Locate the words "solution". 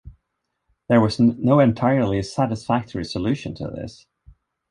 3.05-3.53